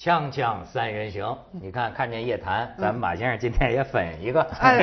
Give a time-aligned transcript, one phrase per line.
[0.00, 4.82] 锵锵三人行，你看看见叶檀，咱们马先生今天也粉一个， 哎，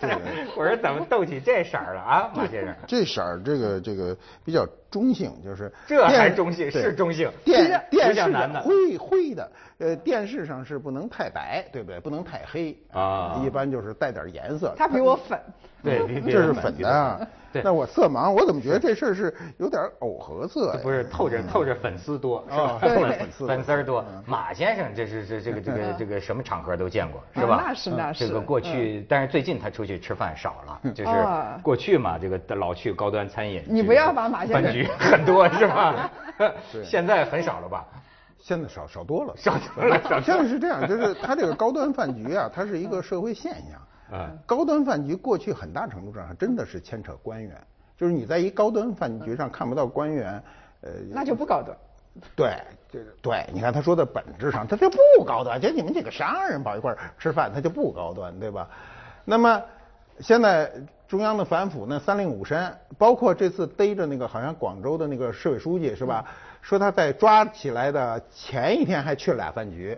[0.00, 0.18] 粉了。
[0.56, 2.74] 我说怎么斗起这色儿了啊，马先生？
[2.88, 12.00] 这色儿这个这个比较中性，就是这还电中性是中性电电视的灰灰的，呃，电视上是不能太白，对不对？
[12.00, 14.74] 不能太黑啊一般就是带点颜色。
[14.76, 15.38] 他比我 粉。
[15.82, 17.20] 对，这是粉的啊。
[17.52, 20.80] 对，那我色盲，我怎么觉得这事儿是有点藕荷色呀？
[20.82, 24.04] 不是透着透着粉丝多是吧粉丝粉丝儿多。
[24.26, 27.62] 马先生这是这这个这个这个什么场合都见过是吧？
[27.64, 33.62] 那是那是这个过去，但是最近他出去吃饭少了， 就是哦过去嘛，这个老去高端餐饮。
[33.68, 36.10] 你不要把马先生饭局很多是吧？
[36.84, 37.86] 现在很少了吧？
[38.38, 43.80] 现在少少多了，少多了少多了现在是这样，就是它这个高端饭局啊， 它是一个社会现象。
[44.12, 47.60] 嗯高端饭局过去很大程度上还真的是牵扯官员，
[47.96, 50.40] 就是你在一高端饭局上看不到官员，
[50.82, 51.76] 呃，那就不高端。
[52.36, 52.56] 对，
[52.88, 58.68] 这对，你看他说的本质上，他就不高端，就你们几个商人跑一块儿吃饭，他就不高端，对吧？
[59.24, 59.60] 那么
[60.20, 60.70] 现在
[61.08, 66.24] 中央的反腐呢，三令五申，包括这次逮着那个好像广州的那个市委书记是吧？
[66.62, 69.96] 说他在抓起来的前一天还去了俩饭局，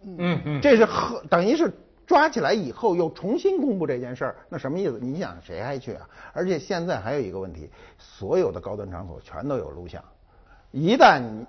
[0.00, 1.72] 嗯嗯，这是和等于是
[2.06, 4.96] 抓起来以后又重新公布这件事儿，那什么意思？
[5.00, 6.08] 你想谁还去啊？
[6.32, 10.00] 而且现在还有一个问题，所有的高端场所全都有录像，
[10.70, 11.46] 一旦你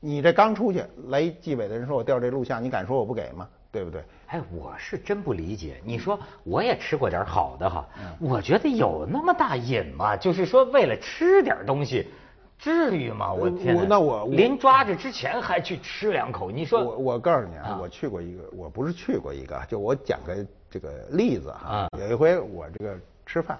[0.00, 3.48] 你这刚出去来纪委的人说我调这录像，你敢说我不给吗？
[3.72, 4.02] 对不对？
[4.26, 5.80] 哎，我是真不理解。
[5.84, 7.86] 你说我也吃过点好的哈，
[8.20, 10.16] 我觉得有那么大瘾吗？
[10.16, 12.08] 就是说为了吃点东西，
[12.58, 13.32] 至于吗？
[13.32, 21.88] 我天我那我我临抓着之前还去吃两口，你说我我告诉你啊啊，我去过一个，我不是去过一个，就我讲个这个例子哈啊。
[21.98, 23.58] 有一回我这个吃饭，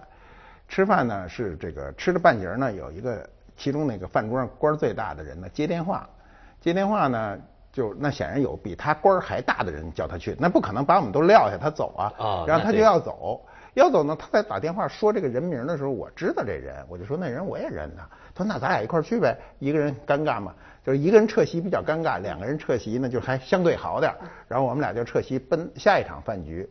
[0.69, 6.09] 吃饭呢是这个吃着半截呢，有一个其中那个饭桌上官最大的人呢接电话，
[6.61, 7.39] 接电话呢
[7.73, 12.13] 就那显然有比他官儿还大的人叫他去，那不可能把我们都撂下他走啊。
[12.19, 13.45] 哦然后他就要走。
[13.75, 18.03] 要走呢，他在打电话说这个人名的时候，我知道这人，我就说那人我也认他。
[18.35, 20.53] 他说那咱俩一块儿去呗，一个人尴尬嘛，
[20.85, 26.69] 就是一个人撤席比较尴尬，两个人撤席呢就还相对好点儿然后我们俩就撤席奔下一场饭局。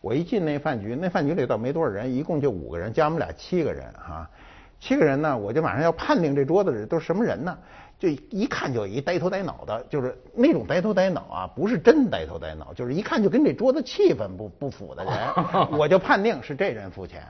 [0.00, 4.30] 我一进那饭局，那饭局里倒没多少人，一共就五个人，加我们俩七个人哈、
[4.78, 7.58] 七个人呢，我就马上要判定这桌子里都是什么人呢？
[7.98, 15.12] 就一看就一呆头呆脑的，就是那种呆头呆脑啊，不是真呆头呆脑，就是一看就跟这桌子气氛不不符的人，
[15.78, 17.22] 我就判定是这人付钱。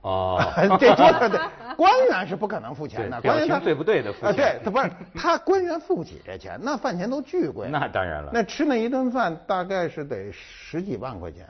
[0.00, 0.40] 哦，
[0.78, 7.68] 这桌子的官员是不可能付钱的，官员他对不对的付钱啊，对，他不是他官员付不起这钱，那饭钱都巨贵。
[7.68, 11.46] 那当然了那吃那一顿饭大概是得十几万块钱，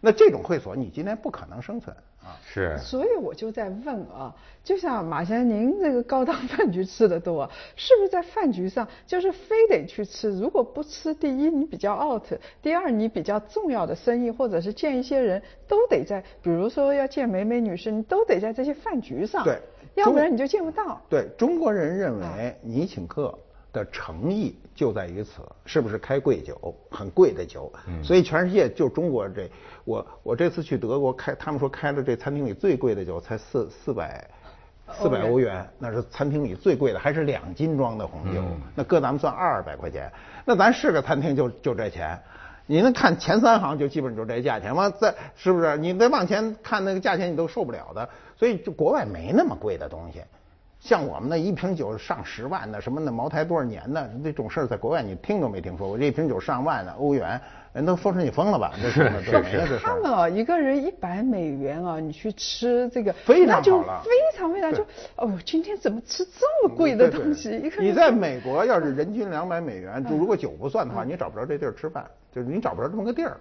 [0.00, 2.38] 那这种会所你今天不可能生存啊。
[2.42, 4.34] 是所以我就在问啊，
[4.64, 10.30] 就像马先生您这个高档饭局吃的多，是不是在饭局上就是非得去吃？
[10.30, 12.24] 如果不吃，第一你比较 out，
[12.62, 19.60] 第二你比较重要的生意或者是见一些人都得在，比如说要见美美女士，你都得在这些饭局上，对
[19.94, 21.00] 要不然你就见不到。
[21.08, 23.36] 对中国人认为你请客
[23.72, 27.70] 的诚意就在于此，是不是开贵酒，很贵的酒？
[28.02, 29.46] 所以全世界就中国这，
[29.84, 34.26] 我我这次去德国开，他们说开了这餐厅里最贵的酒才四四百。
[34.92, 38.42] 四百欧元，那是餐厅里最贵的，还是两斤装的红酒，
[38.74, 40.10] 那搁咱们算二百块钱，
[40.44, 42.18] 那咱是个餐厅就就这钱，
[42.66, 45.76] 你能看前三行就基本就这价钱，完再是不是？
[45.76, 50.22] 你再往前看那个价钱你都受不了的，所以就国外没那么贵的东西。
[50.80, 55.98] 像我们那一瓶酒上十万的，什么那茅台多少年的那种事儿，在国外你听都没听说过。
[55.98, 57.38] 这一瓶酒上万的欧元，
[57.74, 58.72] 人都说成你疯了吧？
[58.82, 59.78] 这是。
[59.78, 64.82] 他们啊，一个人一百美元啊，你去吃这个，非常那就好了非常非常就
[65.16, 67.70] 哦，今天怎么吃这么贵的东西？
[67.78, 73.36] 你在美国要是人均两百美元，就如果酒不算的话，你找不着这地儿吃饭，就是你找不着这么个地儿。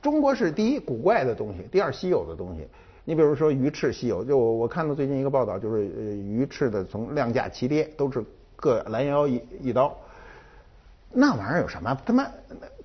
[0.00, 2.68] 中国是第一古怪的东西，第二稀有的东西。
[3.04, 8.24] 你比如说鱼翅稀有，就我我看到最近一个报道，就是呃鱼翅的从量价齐跌，都是
[8.56, 9.94] 各拦腰一一刀。
[11.12, 11.96] 那玩意儿有什么？
[12.04, 12.26] 他妈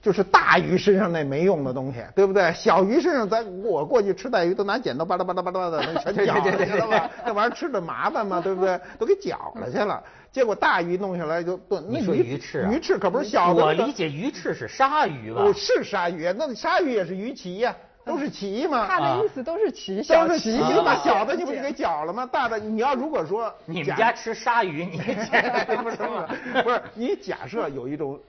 [0.02, 2.54] 就是大鱼身上那没用的东西，对不对？
[2.54, 7.10] 小鱼身上，咱我过去吃带鱼都拿剪刀巴拉巴拉巴拉的那 全绞了？
[7.26, 8.80] 那玩意儿吃着麻烦嘛，对不对？
[9.00, 10.04] 都给绞了去了。
[10.32, 11.84] 结果大鱼弄下来就炖。
[11.90, 12.72] 那你说鱼翅啊？
[12.72, 13.66] 鱼翅可不是小的。
[13.66, 15.54] 我理解鱼翅是鲨鱼吧哦，？
[15.54, 17.76] 是鲨鱼，那鲨鱼也是鱼鳍呀，
[18.10, 18.88] 都是鳍嘛。
[18.88, 22.26] 他的意思都是鳍小都是齐鳍嘛，小的你不就就给绞了吗？
[22.26, 24.98] 大的你要如果说你们家吃鲨鱼，你
[25.84, 25.98] 不是
[26.64, 28.20] 不是，你假设有一种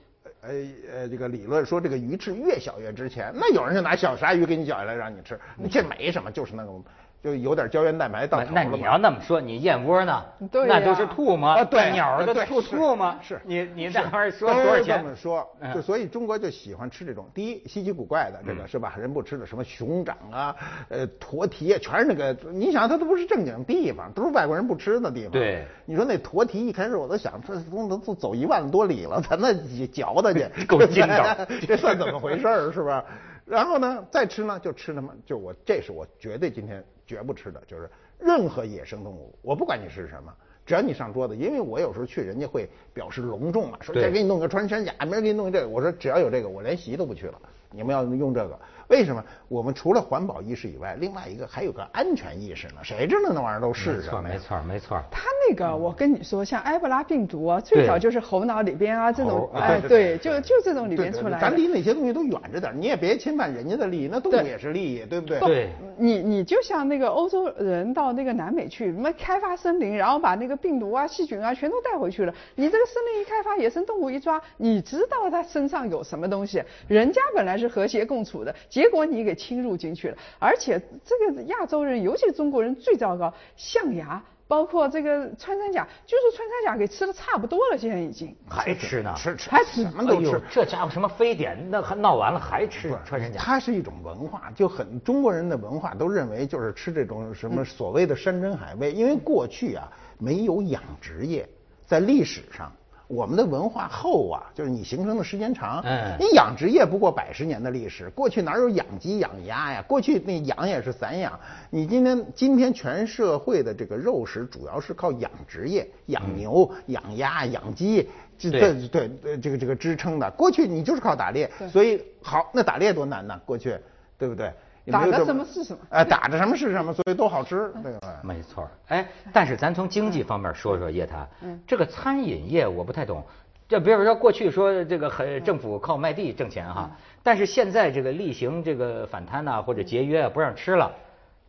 [0.41, 0.49] 呃
[0.93, 5.39] 呃这个理论说这个鱼翅越小越值钱，那有人就拿小鲨鱼给你绞下来让你吃，
[5.69, 6.83] 这没什么，就是那种
[7.23, 10.23] 就有点胶原蛋白到头那你要那么说，你燕窝呢？
[10.67, 11.53] 那都是吐吗？
[11.53, 13.19] 啊对鸟儿的对吐是吐吗？
[13.21, 14.97] 是你你那玩意儿说多少钱？
[15.03, 18.95] 这么说，嗯就所以中国就喜欢吃这种，第一稀奇古怪的这个嗯是吧？
[18.97, 20.55] 人不吃的什么熊掌啊，
[20.89, 25.31] 呃驼蹄啊，全是那个，你想它都不是正经地方，都是外国人不吃的地方。
[25.31, 29.53] 对你说那驼蹄一开始我都想，这都能都走一万多里了，咱那
[29.87, 31.37] 嚼它去， 够劲道
[31.67, 33.05] 这算怎么回事儿是吧？
[33.45, 37.89] 然后呢，再吃呢就吃他妈，就我这是我绝对今天绝不吃的，就是
[38.19, 40.33] 任何野生动物，我不管你是什么。
[40.63, 45.67] 只要你上桌子，因为我有时候去，人家会表示隆重嘛，说对这给你弄个穿山甲，明儿给你弄这个。
[45.67, 47.41] 我说只要有这个，我连席都不去了。
[47.71, 48.59] 你们要用这个，
[48.91, 49.23] 为什么？
[49.47, 52.75] 我们除了环保意识以外，另外一个还有个安全意识呢。
[52.83, 54.39] 谁知道那玩意儿都是没错，什么呀没？
[54.39, 55.01] 错，没错。
[55.09, 61.39] 他那个，我跟你说，像埃博拉病毒啊，最早就是猴脑里边啊这种，哎，对对，就就这种里边出来的。
[61.39, 65.39] 咱离那些东西都远着点，你也别侵犯人家的利益，那动物也是利益，对不对？
[65.39, 72.33] 对你你就像那个欧洲人到那个南美去，什么开发森林，然后把那个病毒啊、细菌啊全都带回去了。
[72.55, 76.61] 你这个森林一开发，野生动物一抓，你知道它身上有什么东西？
[76.89, 80.17] 人家本来是和谐共处的，结果你给侵入进去了。
[80.39, 84.23] 而且这个亚洲人，尤其中国人最糟糕，象牙。
[84.47, 88.35] 包括这个穿山甲，据说穿山甲给吃的差不多了，现在已经。
[88.49, 89.13] 还吃呢？
[89.15, 90.41] 吃吃还吃什么都吃哎。
[90.51, 93.39] 这家伙什么非典，那还闹完了还吃穿山甲？
[93.39, 99.89] 它是一种文化，就很中国人的文化都认为就是吃这种什么所谓的山珍海味，因为过去啊
[100.19, 101.47] 没有养殖业，
[101.87, 102.69] 在历史上。
[103.11, 109.83] 我们的文化厚啊，就是你形成的时间长，嗯你养殖业不过百十年的历史，过去哪有养鸡养鸭呀？
[109.85, 111.37] 过去那养也是散养，
[111.69, 120.31] 你今天今天全社会的这个肉食主要是靠养殖业，养牛、养鸭、养鸡，这对这对对这个这个支撑的。
[120.31, 123.77] 过去你就是靠打猎，所以好，那打猎多难呢，过去
[124.17, 124.51] 对不对？
[124.85, 128.19] 也没有打的什么是什么哎，打着什么是什么，所以都好吃，对吧？
[128.23, 131.27] 没错，哎，但是咱从经济方面说说叶檀，
[131.67, 133.23] 这个餐饮业我不太懂。
[133.67, 136.91] 这比如说过去说这个很政府靠卖地挣钱哈，
[137.23, 140.91] 但是现在这个例行这个反贪呐、或者节约啊不让吃了，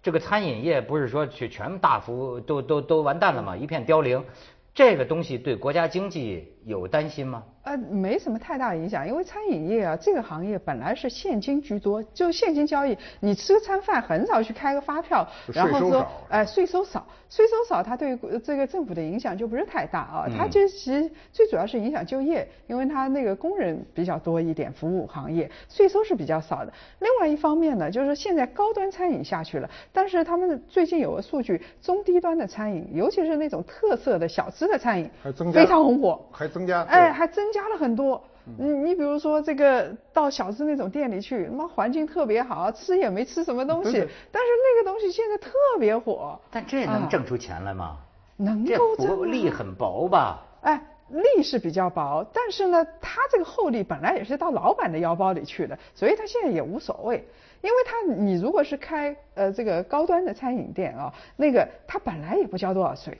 [0.00, 3.56] 这个餐饮业不是说去全大幅都都都完蛋了吗？
[3.56, 4.24] 一片凋零，
[4.72, 7.42] 这个东西对国家经济有担心吗？
[7.64, 12.98] 呃，没什么太大影响，因为餐饮业啊，这个行业本来是现金居多，就现金交易。
[13.20, 20.26] 你吃餐饭很少去开个发票，然后说税收少，哎，税收少，税收少，它对呃这个政府的影响就不是太大啊。
[20.36, 26.72] 它嗯就其实最主要是影响就业，因为它那个工人比较多一点，服务行业税收是比较少的。
[26.98, 38.22] 另外一方面呢，就是现在高端餐饮下去了，但是他们最近有个数据，中低端的餐饮，尤其是那种特色的小吃的餐饮还增，加非常红火，还增加哎，还增加了很多。
[38.58, 43.92] 你你比如说这个到小吃那种店里去，他妈环境特别好，吃也没吃什么东西，
[44.32, 46.38] 但是那个东西现在特别火。
[46.50, 47.98] 但这能啊挣出钱来吗？
[48.36, 50.42] 能够挣利很薄吧？
[50.62, 57.24] 哎，利是比较薄，但是呢，他这个厚利本来也是到老板的腰包里去的，所以他现在也无所谓。
[57.60, 63.16] 因为他你如果是开呃这个高端的餐饮店啊，那个他本来也不交多少税。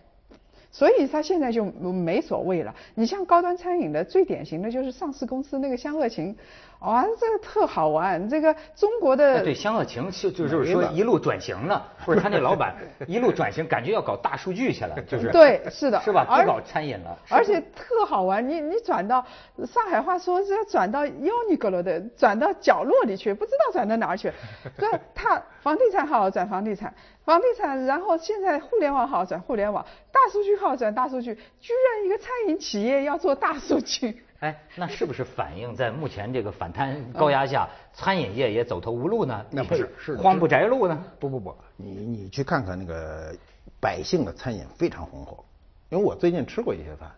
[0.72, 2.74] 所以他现在就没所谓了。
[2.94, 6.34] 你像高端餐饮的最典型的就是上市公司那个香乐琴，
[6.84, 8.28] 哇，这个特好玩。
[8.28, 12.74] 这个中国的哎对，香乐情就就是说一路转型呢，不是他那老板
[13.06, 16.26] 一路转型，感觉要搞大数据去了，就是对是的 是吧？
[16.28, 19.24] 而不搞餐饮了，而且特好玩，你你转到
[19.64, 24.32] 上海话说是要转到妖尼格罗的，转到角落里去，不知道转到哪儿去。
[24.76, 26.92] 对，他房地产好转房地产，
[27.24, 34.24] 房地产，然后现在互联网好转互联网，大数据好转大数据，居然一个餐饮企业要做大数据。
[34.42, 39.46] 哎，那是不是反映在目前这个反贪高压下，餐饮业也走投无路呢？
[39.50, 41.04] 那不是是慌不择路呢？
[41.20, 43.32] 不不不，你你去看看那个
[43.78, 45.44] 百姓的餐饮非常红火，
[45.90, 47.08] 因为我最近吃过一些饭，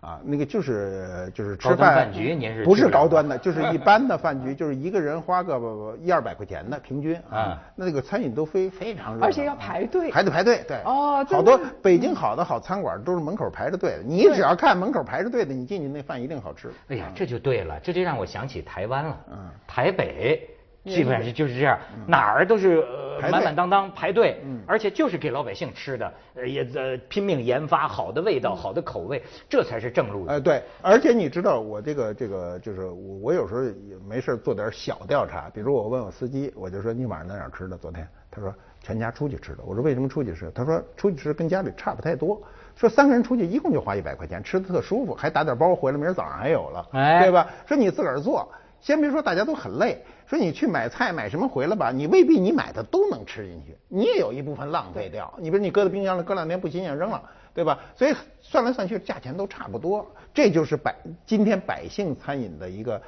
[0.00, 10.10] 啊，那个就是就是吃饭饭局您是不是高端的， 就是一般的饭局，就是一个人花个一二百块钱的平均啊啊，那个餐饮都非非常热闹，而且要排队。
[10.10, 16.70] 还得排队，对，哦好多北京好的好餐馆都是门口排着队的，你只要看门口排着队的，你进去那饭一定好吃。
[16.88, 19.16] 哎呀，这就对了，这就让我想起台湾了。
[19.30, 19.50] 嗯。
[19.66, 20.48] 台北
[20.84, 30.24] 基本上就是这样，哪儿都是呃满满当当排队，嗯而且就是给老百姓吃的，呃也呃拼命研发好的味道、好的口味，这才是正路。
[30.26, 37.76] 哎，对，而且你知道我这个这个就是我我有时候也没事做点小调查，比如我问我司机，我就说你晚上在哪儿吃的？
[37.76, 39.58] 昨天他说全家出去吃的。
[39.66, 40.50] 我说为什么出去吃？
[40.54, 42.40] 他说出去吃跟家里差不太多。
[42.74, 47.46] 说三个人出去一共就花一百块钱，吃的特舒服，还打点包回来，明儿早上还有了，哎对吧？
[47.66, 48.48] 说你自个儿做。
[48.80, 55.32] 先别说大家都很累，说你去买菜买什么回来吧，你未必你买的都能吃进去，你也有一部分浪费掉。
[55.38, 57.22] 你比如你搁在冰箱里，搁两天不新鲜扔了，
[57.54, 57.78] 对吧？
[57.94, 60.94] 所以算来算去价钱都差不多，这就是百
[61.26, 63.00] 今天百姓餐饮的一个。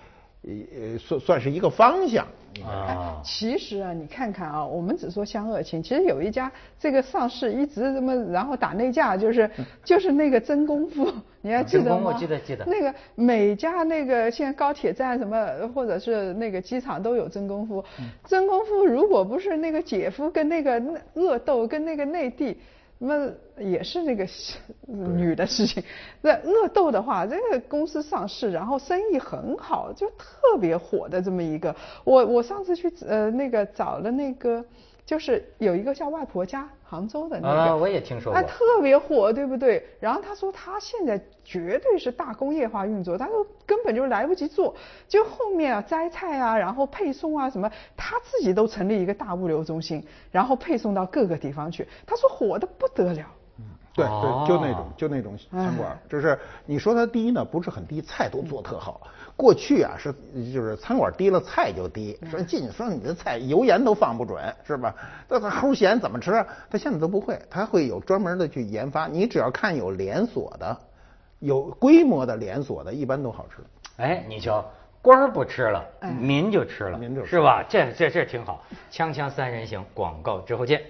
[0.45, 2.27] 呃，算算是一个方向
[2.65, 3.23] 啊。
[3.25, 9.49] 其实啊，你看看啊，我们只说湘鄂衾，其实有一家这个上市一直这么，然后打内架，就是
[9.85, 11.09] 就是那个真功夫，
[11.43, 12.13] 你还记得吗？
[12.13, 12.65] 我记得记得。
[12.65, 17.85] 那个每家那个现在高铁站什么，或者是那个机场都有真功夫。
[18.27, 20.83] 真功夫如果不是那个姐夫跟那个
[21.15, 22.59] 恶斗跟那个内地。
[23.05, 23.31] 那
[23.63, 24.27] 也是那个
[24.87, 25.83] 女的事情。
[26.21, 31.75] 那恶斗的话，这个公司上市，然后生意很好，就特别火的这么一个。
[32.05, 34.65] 我我上次去呃那个找了那个。
[35.13, 39.85] 就是有一个叫外婆家，杭州的那个，啊，我也听说过，哎，特别火，对不对？
[40.01, 44.75] 然后他说他现在绝对是大工业化运作，他说根本就来不及做，
[45.07, 51.87] 就后面啊摘菜啊，然后配送啊什么，他自己都成立一个大物流中心，然后配送到各个地方去。
[52.07, 53.27] 他说火的不得了。
[53.97, 59.01] 嗯，对对，就那种就那种餐馆，就是你说它低呢，不是很低，菜都做特好。
[59.35, 60.13] 过去啊是
[60.53, 64.95] 就是餐馆低了菜就低，说进去说你的菜油盐都放不准是吧？
[65.29, 66.45] 那他齁咸怎么吃？
[66.71, 69.07] 他现在都不会，他会有专门的去研发。
[69.07, 70.77] 你只要看有连锁的，
[71.39, 73.63] 有规模的连锁的，一般都好吃。
[73.97, 74.65] 哎，你瞧，
[75.01, 75.85] 官儿不吃了，
[76.21, 77.65] 民就吃了，民就是吧？
[77.69, 78.63] 这这这挺好。
[78.91, 80.83] 锵锵三人行，广告之后见。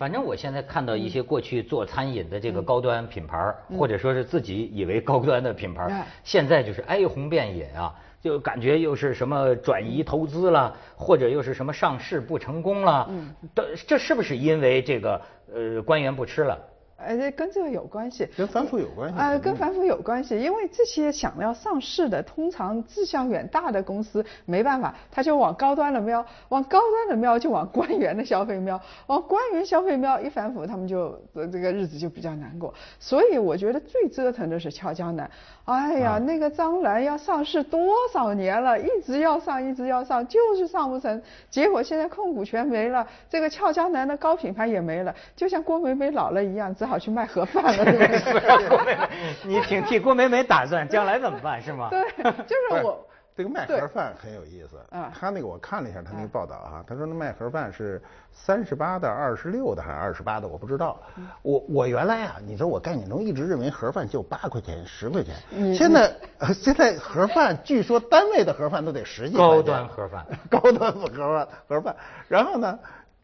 [0.00, 13.10] 反正我现在看到一些过去做餐饮的这个高端品牌，或者说是自己以为高端的品牌，现在就是哀鸿遍野啊，就感觉又是什么转移投资了，或者又是什么上市不成功了，
[13.54, 15.20] 这这是不是因为这个
[15.52, 16.58] 呃官员不吃了？
[17.04, 32.72] 呃，跟这个有关系，跟反腐有关系啊，跟反腐有关系，因为这些想要上市的，通常志向远大的公司，没办法，他就往高端的瞄，往高端的瞄，就往官员的消费瞄，往官员消费瞄，一反腐，他们就这个日子就比较难过。
[32.98, 35.30] 所以我觉得最折腾的是俏江南，
[35.64, 47.84] 哎呀，那个张兰要上市多少年了，一直要上，一直要上，就是上不成，结果现在控股权没了，这个俏江南的高品牌也没了，就像郭美美老了一样，好去卖盒饭了，
[48.68, 49.08] 郭美美？
[49.44, 51.88] 你挺替郭美美打算，将来怎么办是吗？
[51.88, 52.04] 对，
[52.46, 53.06] 就是我
[53.36, 54.76] 这个卖盒饭很有意思。
[54.90, 61.00] 啊，他那个我看了一下他那个报道啊，他说那卖盒饭是三十八的、二十六的还是二十八的，我不知道。
[61.42, 65.34] 我我原来啊，你说我概念中一直认为盒饭就八块钱、十块钱，
[65.74, 66.12] 现在
[66.52, 69.36] 现在盒饭据说单位的盒饭都得十几。
[69.36, 71.96] 高端盒饭， 高端盒饭盒饭，
[72.28, 72.78] 然后呢？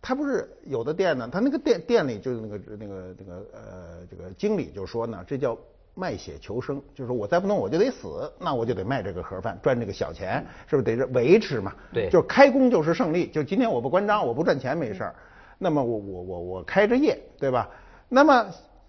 [0.06, 5.58] 他不是有的店呢，他那个店店里就是那个那个那个呃，这个经理就说呢，这叫
[5.96, 11.74] 卖血求生，就是说我再不弄我就得死，那我就得卖这个盒饭赚这个小钱，是不是得维持嘛？
[11.92, 15.14] 对，就是开工就是胜利，就今天我不关张，我不赚钱没事儿，
[15.58, 17.68] 那么我我我我开着业，对吧？
[18.08, 18.46] 那么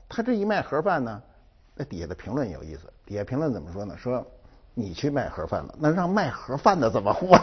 [0.07, 1.19] 他这一卖盒饭呢，
[1.73, 3.97] 那底下的评论有意思，底下评论怎么说呢？
[3.97, 4.23] 说。
[4.79, 7.35] 你去卖盒饭了，那让卖盒饭的怎么活？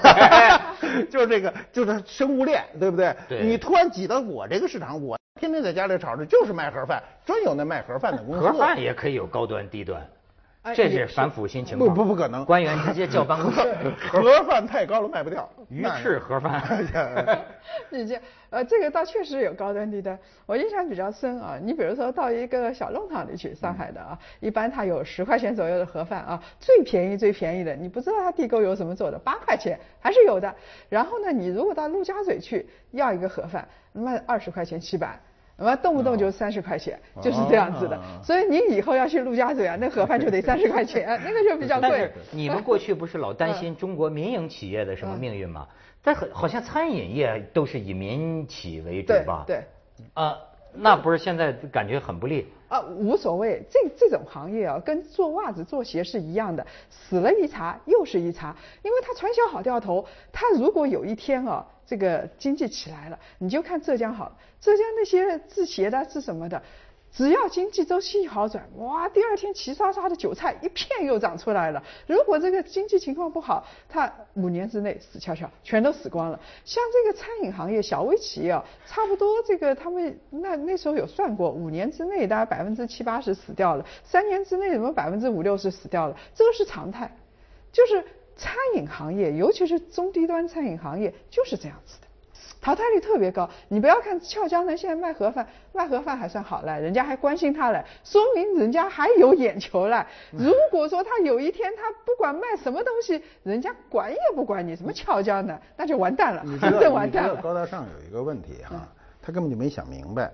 [1.10, 3.12] 就是这个，就是生物链，对不对？
[3.42, 8.40] 你突然挤到我这个市场，我天天在家里炒着就是卖盒饭，专有那卖盒饭的公司。
[8.40, 10.00] 盒饭也可以有高端低端。
[10.72, 13.60] 这是反腐新情况，不不不可能，官员直接叫办公室，
[14.08, 16.62] 盒饭太高了卖不掉，鱼翅盒饭。
[17.90, 18.18] 你这
[18.48, 21.58] 呃，这个倒确实有高端低端，我印象比较深啊。
[21.60, 30.54] 你比如说到一个小弄堂里去，上海的啊，一般它有十块钱左右的盒饭啊，最便宜最便宜的，你不知道它地沟油怎么做的，八块钱还是有的。
[30.88, 35.20] 然后呢，你如果到陆家嘴去要一个盒饭，那么二十块钱起板。
[35.56, 37.98] 那么动不动就三十块钱，就是这样子的。
[38.22, 42.10] 所以你以后要去陆家嘴啊， 那盒饭就得三十块钱， 那个就比较贵。
[42.30, 45.66] 你们过去不是老担心中国民营企业的什么命运吗？
[46.02, 49.44] 但好好像餐饮业都是以民企为主吧？
[49.46, 49.62] 对。
[50.12, 50.36] 啊，
[50.74, 52.46] 那不是现在感觉很不利？
[52.68, 61.66] 啊，无所谓，这这种行业啊，跟做袜子、做鞋是一样的，死了一茬又是一茬，因为它传销好掉头，它如果有一天啊。
[61.86, 66.62] 这个经济起来了，你就看浙江好，浙江那些制鞋的、制什么的，
[67.16, 71.82] 只要经济周期一好转，哇，第二天齐刷刷的韭菜一片又长出来了。
[72.06, 76.40] 如果这个经济情况不好，它五年之内死翘翘，全都死光了。
[76.64, 87.16] 像这个餐饮行业小微企业啊，差不多这个他们那那时候有算过，五年之内大概百分之七八十死掉了，三年之内什么百分之五六十死掉了，这个是常态，
[87.72, 88.04] 就是。
[88.36, 92.03] 餐饮行业，尤其是中低端餐饮行业，就是这样子的。
[92.64, 93.48] 淘汰率特别高。
[93.68, 100.06] 你不要看俏江南现在卖盒饭，卖盒饭还算好了，人家还关心他嘞，说明人家还有眼球嘞。
[100.32, 107.36] 如果说他有一天他不管卖什么东西，人家管也不管你，什么俏江南，那就完蛋了，真的 完蛋了。
[107.42, 108.88] 高大上有一个问题哈，
[109.20, 110.32] 他根本就没想明白。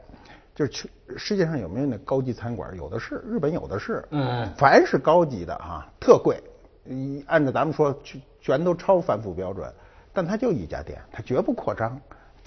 [0.54, 2.76] 就是去世界上有没有那高级餐馆？
[2.76, 4.04] 有的是，日本有的是。
[4.10, 4.48] 嗯。
[4.56, 6.40] 凡是高级的哈，特贵，
[6.84, 9.72] 一按照咱们说，全全都超反腐标准。
[10.12, 11.98] 但他就一家店，他绝不扩张。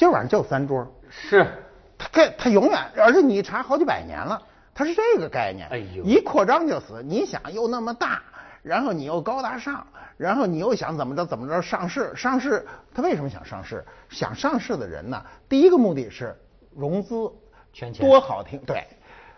[0.04, 0.86] 今晚上就三桌。
[1.10, 1.48] 是。
[1.98, 4.42] 他他他永远，而且你查好几百年了，
[4.76, 5.66] 他是这个概念。
[5.70, 6.04] 哎呦。
[6.04, 7.02] 一扩张就死。
[7.02, 8.22] 你想又那么大，
[8.62, 12.14] 然后你又高大上，然后你又想怎么着怎么着上市？
[12.18, 13.82] 上市，他为什么想上市？
[14.10, 16.36] 想上市的人呢，第一个目的是
[16.76, 17.32] 融资。
[17.72, 18.86] 圈钱多好听，对，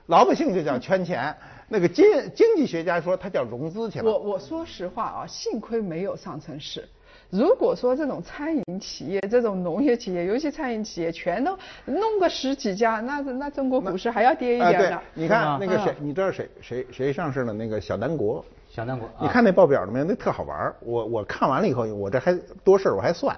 [0.08, 1.38] 老百姓就叫圈钱。
[1.68, 2.04] 那个经
[2.34, 4.12] 经济学家说，它叫融资去了。
[4.12, 6.90] 我我说实话啊，幸亏没有上成市。
[7.38, 15.01] 如果说这种餐饮企业、这种农业企业，尤其餐饮企业，全都弄个十几家，那那中国股市还要跌一点呢。
[15.13, 17.51] 你看那个谁，你知道谁谁谁上市了？
[17.54, 18.44] 那个小南国。
[18.70, 19.10] 小南国。
[19.22, 20.06] 你看那报表了没有？
[20.06, 20.74] 那特好玩。
[20.82, 23.36] 我我看完了以后，我这还多事儿，我还算。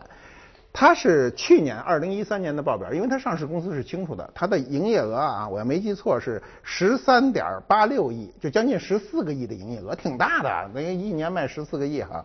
[0.73, 12.23] 它是去年二零一三年的报表，因为它上市公司是清楚的，它的营业额啊，我要没记错是十三点八六亿，就将近十四个亿的营业额，挺大的，等于一年卖十四个亿哈。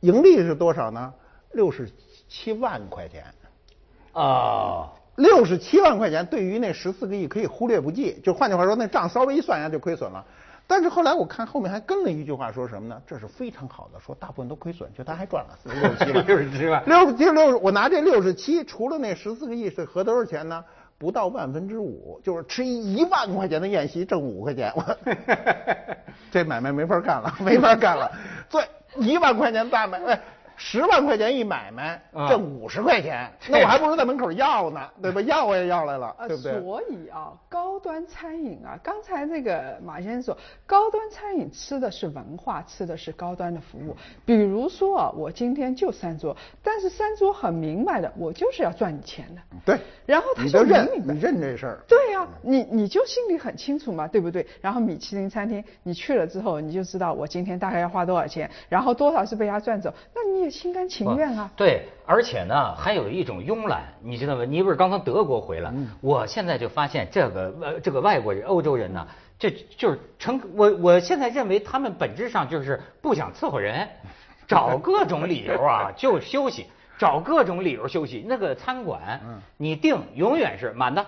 [0.00, 1.12] 盈利是多少呢？
[1.52, 1.90] 六十
[2.28, 3.24] 七万块钱。
[4.12, 10.24] 啊，六十七万块钱对于那十四个亿可以忽略不计，就换句话说，那账稍微一算一下就亏损了。
[10.66, 13.00] 但是后来我看后面还跟了一句话，说什么呢？
[13.06, 16.26] 这是非常好的，说大部分都亏损，就他还赚了六十七万。
[16.26, 20.64] 六十七万，六十七六，我拿这六十七，除了那十四个亿是合多少钱呢？
[20.96, 24.84] 不到万分之五，就是吃一万块钱的宴席挣五块钱，我
[26.30, 28.10] 这买卖没法干了，没法干了。
[28.50, 28.62] 对，
[28.96, 30.20] 一万块钱大买卖。
[30.62, 31.98] 十万块钱一买卖，
[32.28, 35.18] 挣五十块钱，那我还不如在门口要呢，对吧？
[35.22, 36.60] 要我也要来了，对不对？
[36.60, 40.36] 所以啊，高端餐饮啊，刚才那个马先生说，
[40.66, 43.96] 高端餐饮吃的是文化，吃的是高端的服务。
[44.26, 49.40] 比如说啊，我今天就三桌，但是三桌很明白的，我就是要赚你钱的。
[49.64, 49.80] 对。
[50.04, 51.78] 然后他就认，你认这事儿。
[51.88, 54.46] 对呀，你你就心里很清楚嘛，对不对？
[54.60, 60.50] 然后米其林餐厅你去了之后，你就知道我今天大概要花多少钱，然后多少是被他赚走，那你也。
[60.60, 61.50] 心甘情愿啊！
[61.56, 64.44] 对，而且呢，还有一种慵懒，你知道吗？
[64.44, 65.72] 你不是刚从德国回来？
[66.02, 69.06] 我现在就发现这个呃，这个外国人、欧洲人呢，
[69.38, 73.88] 这就是成我我现在认为他们本质上就是不想伺候人，
[74.48, 76.66] 找各种理由啊就休息，
[76.98, 78.22] 找各种理由休息。
[78.28, 79.20] 那个餐馆，
[79.56, 81.06] 你订永远是满的，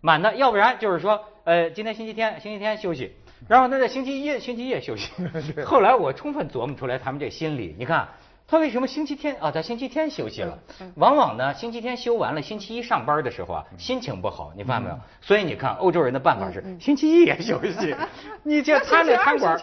[0.00, 3.14] 满的，要不然就是说，呃，今天星期天，星期天休息，
[3.48, 5.12] 然后那在星期一、星期一休息。
[5.64, 8.08] 后来我充分琢磨出来他们这心理，你看。
[8.50, 10.58] 他为什么星期天啊，他星期天休息了？
[10.96, 14.98] 往往呢，星期天休完了，星期一上班的时候啊，心情不好，你发现没有？
[15.20, 17.94] 所以你看，欧洲人的办法是星期一也休息。
[18.42, 19.56] 你这 他那餐馆，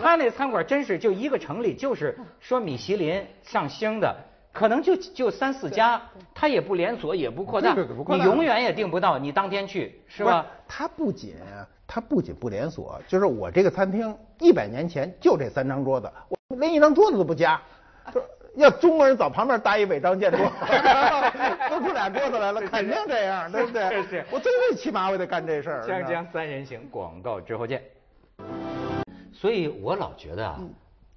[0.00, 4.16] 他那餐馆真是就一个城里，就是说米其林上星的，
[4.54, 6.00] 可能就就三四家，
[6.34, 7.74] 他也不连锁，也不扩大，
[8.16, 10.46] 你永远也订不到，你当天去是吧？
[10.66, 11.34] 他不仅
[11.86, 16.10] 他不仅不连锁，就是我这个餐厅一百年前就这三张桌子，
[16.48, 17.60] 我连一张桌子都不加。
[18.56, 20.38] 要中国人早旁边搭一违章建筑，
[21.70, 24.02] 都出俩桌子来了， 肯定这样，对不对？
[24.08, 25.82] 是我最最起码我得干这事儿。
[25.86, 27.82] 锵锵三人行，广告之后见。
[29.32, 30.58] 所以我老觉得啊，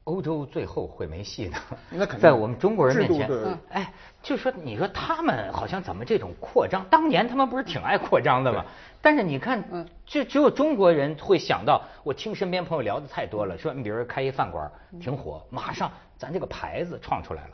[0.05, 1.57] 欧洲最后会没戏的。
[1.89, 2.19] 那肯定。
[2.19, 3.29] 在我们中国人面前，
[3.71, 3.91] 哎，
[4.21, 6.85] 就说你说他们好像怎么这种扩张？
[6.89, 8.63] 当年他们不是挺爱扩张的吗？
[9.03, 9.61] 但是你看，
[10.05, 11.81] 就只有中国人会想到。
[12.03, 15.91] 我听身边朋友聊的太多了，说你比如开一饭馆挺火，马上。
[16.15, 17.49] 咱这个牌子创出来了，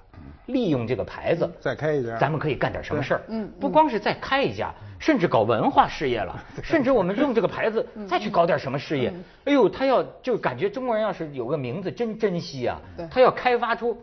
[0.46, 3.22] 利用这个牌子再开一家，咱们可以干点什么事儿？
[3.30, 9.12] 嗯，不光是再开一家，甚至搞文化事业了， 甚至我们用这个牌子再去搞点什么事业。
[9.46, 13.98] 哎呦，他要就感觉中国人要是有个名字真珍惜啊，他要开发出，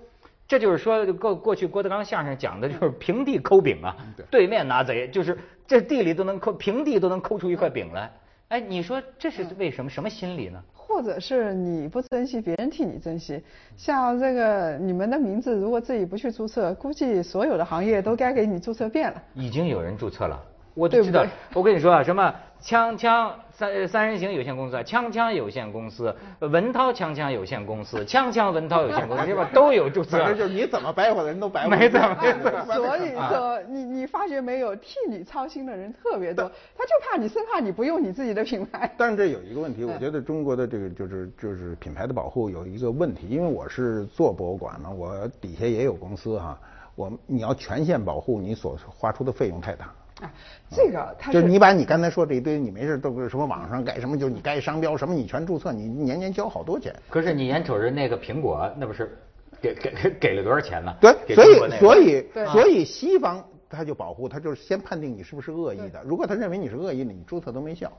[0.49, 3.95] 这就是说过过去郭德纲相声讲的就是平地抠饼啊，
[4.33, 8.11] 对面拿贼，就是这地里都能抠，平地都能抠出一块饼来。
[8.49, 9.91] 哎，你说这是为什么？
[9.91, 10.63] 什么心理呢？
[10.73, 13.43] 或者是你不珍惜，别人替你珍惜。
[13.77, 19.21] 像这个你们的名字，如果自己不去注册，估计所有的行业都该给你注册遍了。
[19.35, 20.41] 已经有人注册了，
[20.75, 21.27] 我都知道。
[21.55, 23.31] 我跟你说啊，什么锵锵。
[23.57, 29.49] 三三人行有限公司啊、锵锵有限公司、文涛锵锵有限公司、锵锵文涛有限公司，对吧？
[29.55, 30.23] 都有注册。
[30.29, 31.71] 就是你怎么白活的人都白活。
[31.71, 32.75] 没错没错。
[32.75, 36.45] 所以 说，你你发觉没有，替你操心的人特别多，
[36.77, 38.93] 他就怕你，生怕你不用你自己的品牌。
[38.99, 46.59] 但是这有一个问题，我觉得中国的这个就是就是品牌的保护有一个问题，因为我是做博物馆嘛，我底下也有公司哈。
[46.95, 49.91] 我你要全线保护，你所花出的费用太大。
[50.21, 50.33] 啊，
[50.71, 56.95] 这个它就是你把你刚才说这一堆，你没事都是什么网上改什么，就是你该商标什么，你全注册，你年年交好多钱。
[57.11, 59.19] 可是你眼瞅着那个苹果，那不是
[59.61, 60.95] 给给给给了多少钱呢？
[61.01, 66.03] 对，所以所以所以西方他就保护，他就是先判定你是不是恶意的。
[66.05, 67.93] 如果他认为你是恶意的，你注册都没效。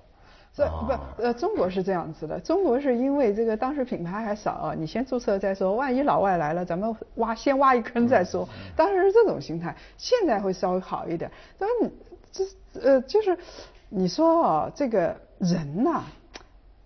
[0.58, 11.30] 这哦不呃，中国是这样子的，中国是因为这个当时品牌还少啊，你先注册再说，万一老外来了，咱们挖先挖一坑再说，当时是这种心态，现在会稍微好一点。
[11.60, 11.92] 但是你
[12.32, 12.44] 这
[12.82, 13.38] 呃就是
[13.90, 16.02] 你说啊，这个人呐、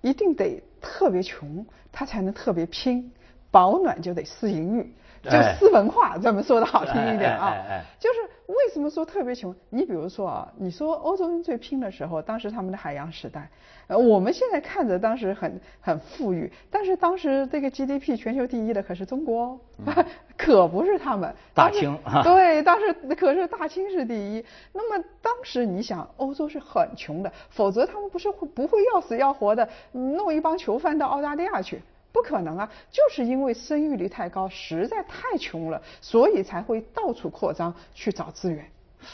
[0.01, 3.10] 一定得特别穷，他才能特别拼，
[3.51, 7.55] 保暖就得思淫欲，就哎私文化，咱们说的好听一点啊。
[8.01, 8.19] 就是
[8.51, 9.55] 为什么说特别穷？
[9.69, 13.49] 你比如说啊，你说欧洲人最拼的时候，当时他们的海洋时代，
[13.87, 19.59] 呃，我们现在看着当时很很富裕，但是当时这个 GDP 全球第一的可是中国哦，
[20.37, 21.29] 可不是他们。
[21.29, 24.43] 嗯大清对，当时可是大清是第一。
[24.73, 31.81] 那么当时你想，欧洲是很穷的，否则他们不是会不会要死要活的弄一帮囚犯到澳大利亚去？
[32.12, 32.69] 不可能啊！
[32.91, 38.65] 就是因为生育率太高，实在太穷了，所以才会到处扩张去找资源。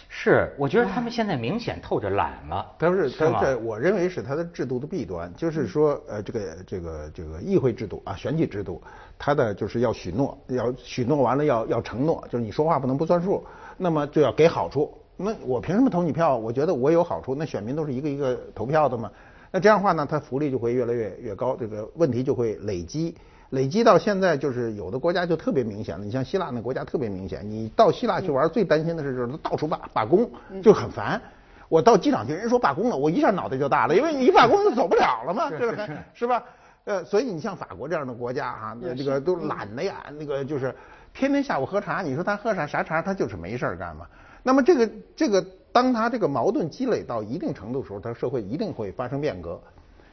[0.09, 2.73] 是，我觉得他们现在明显透着懒了。
[2.77, 3.39] 他是他吗？
[3.41, 8.81] 这，我认为是他的制度的弊端，就是说，呃，这个这个这个议会制度啊，选举制度，
[9.17, 13.45] 他的就是要许诺，要许诺完了要要承诺，就是你说话不能不算数，
[13.77, 14.93] 那么就要给好处。
[15.15, 16.35] 那我凭什么投你票？
[16.35, 19.09] 我觉得我有好处，那选民都是一个一个投票的嘛。
[19.51, 23.15] 那这样的话呢，它福利就会越来越越高，这个问题就会累积。
[23.51, 26.03] 累积到现在，就是有的国家就特别明显了。
[26.03, 30.29] 你像希腊那国家特别明显，你到希腊去玩，最担心的是就是他到处罢罢工，
[30.61, 31.21] 就很烦。
[31.69, 36.43] 我到机场去，人说罢工了，我一下脑袋就大了，因为你一罢工就走不了了嘛，这个是吧？
[36.83, 40.73] 呃，所以你像法国这样的国家哈、那这个都懒的呀，那个就是
[41.13, 44.05] 天天下午喝茶，你说他喝啥啥茶，他就是没事儿干嘛。
[44.43, 45.45] 那么这个这个，
[45.77, 49.61] 当他这个矛盾积累到一定程度的时候，他社会一定会发生变革，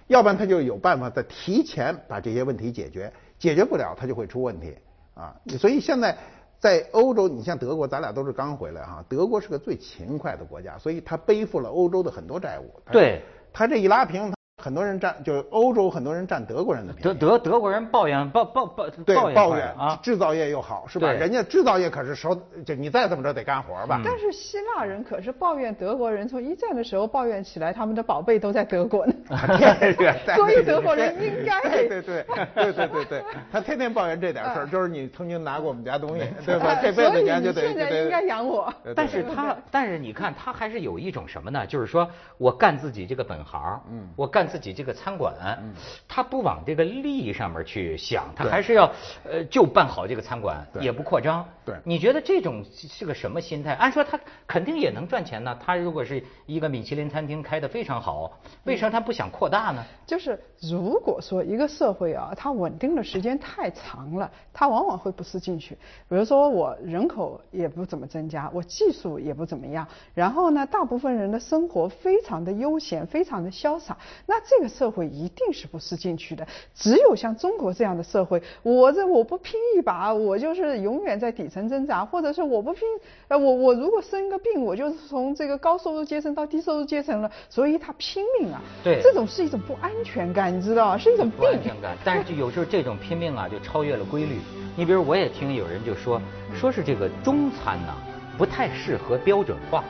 [0.08, 4.76] 要不然他就有办法在提前把这些问题解决，解决不了他就会出问题
[5.14, 5.34] 啊。
[5.58, 6.18] 所以现在
[6.58, 12.70] 在欧洲，你像德国，咱俩都是刚回来哈，德国是个最勤快的国家，所以他背负了欧洲的很多债务。
[12.92, 17.18] 对，他这一拉平，很多人占，就是欧洲很多人占德国人的便宜。
[17.18, 21.08] 德德德国人抱怨抱抱抱对，抱抱怨怨啊，制造业又好，是吧？
[21.08, 24.00] 对人家制造业可是手，就你再怎么着得干活嗯吧？
[24.02, 29.12] 但是希腊人可是抱怨德国人，从一战的时候抱怨起来，他们的宝贝都在德国呢。
[30.34, 36.74] 所以德国人应该对对对对对对对，他天天抱怨这点事儿，就是你曾经拿过我们家东西，对吧？
[36.80, 38.72] 这辈子所以年就得你现在应该养我。
[38.96, 41.66] 但是他，但是你看，他还是有一种什么呢？
[41.66, 45.74] 就是说我干自己这个本行，嗯，我干自己这个餐馆，嗯，
[46.06, 48.88] 他不往这个利益上面去想，他还是要，
[49.24, 51.44] 呃，就办好这个餐馆，对也不扩张。
[51.64, 53.72] 对你觉得这种是个什么心态？
[53.72, 55.58] 按说他肯定也能赚钱呢。
[55.60, 59.82] 他如果是一个米其林餐厅开得非常好，为什么他不想扩大呢？
[60.06, 65.74] 就是如果说一个社会啊，它稳定的时间太长了，它往往会不思进取。
[66.08, 76.46] 比如说我人口也不怎么增加，我技术也不怎么样，然后呢，大部分人的生活非常的悠闲，非常的潇洒，那这个社会一定是不思进取的。
[76.74, 82.82] 只有像中国这样的社会，我这我不拼一把，我就是永远在底层挣扎，或者是我不拼，
[83.28, 88.62] 呃，我我如果生个病，我就是从这个高收入阶层到低收入阶层了，所以他拼命啊。
[88.82, 90.96] 对这种是一种不安全感，你知道？
[90.98, 91.62] 是一种病不安。
[91.62, 91.96] 全感。
[92.04, 94.38] 但是就有时候这种拼命啊，就超越了规律。
[94.76, 96.20] 你比如我也听有人就说，
[96.54, 97.94] 说是这个中餐呐、
[98.36, 99.84] 不太适合标准化。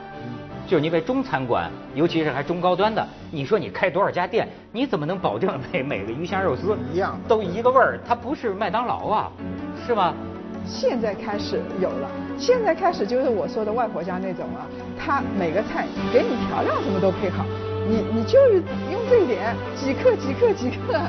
[0.67, 7.99] 就是因为中餐馆，尤其是还中高端的，你说你开多少家店，你怎么能保证每 每个鱼香肉丝一样都一个味儿？
[8.07, 9.31] 它不是麦当劳啊，
[9.85, 10.13] 是吧？
[10.65, 14.65] 现在开始有了，现在开始就是我说的外婆家那种啊，
[14.97, 17.45] 他每个菜给你调料什么都配好，
[17.87, 18.55] 你你就是
[18.91, 20.99] 用这一点几克几克几克。